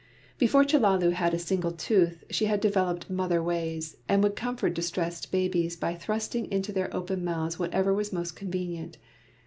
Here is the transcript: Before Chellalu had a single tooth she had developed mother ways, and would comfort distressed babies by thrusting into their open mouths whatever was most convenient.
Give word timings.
Before 0.39 0.65
Chellalu 0.65 1.11
had 1.11 1.35
a 1.35 1.37
single 1.37 1.71
tooth 1.73 2.23
she 2.31 2.45
had 2.45 2.59
developed 2.59 3.07
mother 3.07 3.39
ways, 3.43 3.97
and 4.09 4.23
would 4.23 4.35
comfort 4.35 4.73
distressed 4.73 5.31
babies 5.31 5.75
by 5.75 5.93
thrusting 5.93 6.51
into 6.51 6.71
their 6.71 6.91
open 6.91 7.23
mouths 7.23 7.59
whatever 7.59 7.93
was 7.93 8.11
most 8.11 8.35
convenient. 8.35 8.97